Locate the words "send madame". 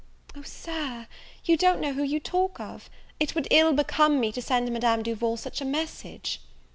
4.41-5.03